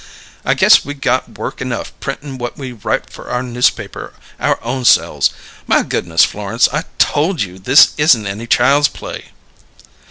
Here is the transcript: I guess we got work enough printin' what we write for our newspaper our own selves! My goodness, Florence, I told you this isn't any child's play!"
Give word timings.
I 0.43 0.55
guess 0.55 0.83
we 0.83 0.95
got 0.95 1.37
work 1.37 1.61
enough 1.61 1.93
printin' 1.99 2.39
what 2.39 2.57
we 2.57 2.71
write 2.71 3.11
for 3.11 3.29
our 3.29 3.43
newspaper 3.43 4.13
our 4.39 4.57
own 4.63 4.83
selves! 4.83 5.29
My 5.67 5.83
goodness, 5.83 6.23
Florence, 6.25 6.67
I 6.73 6.85
told 6.97 7.43
you 7.43 7.59
this 7.59 7.89
isn't 7.99 8.25
any 8.25 8.47
child's 8.47 8.87
play!" 8.87 9.25